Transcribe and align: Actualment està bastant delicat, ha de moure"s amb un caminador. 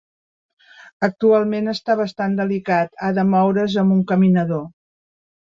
Actualment 1.07 1.69
està 1.75 1.97
bastant 2.01 2.35
delicat, 2.41 2.97
ha 3.09 3.13
de 3.21 3.29
moure"s 3.35 3.79
amb 3.83 3.99
un 4.01 4.05
caminador. 4.15 4.69